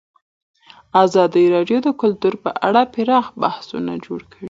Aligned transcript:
ازادي 1.03 1.43
راډیو 1.55 1.77
د 1.83 1.89
کلتور 2.01 2.33
په 2.43 2.49
اړه 2.67 2.81
پراخ 2.93 3.25
بحثونه 3.41 3.91
جوړ 4.05 4.19
کړي. 4.29 4.39